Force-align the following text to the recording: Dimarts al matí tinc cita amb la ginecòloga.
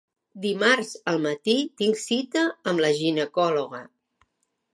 Dimarts 0.43 0.93
al 1.11 1.19
matí 1.25 1.55
tinc 1.83 2.01
cita 2.05 2.45
amb 2.73 2.83
la 2.87 2.91
ginecòloga. 3.03 3.85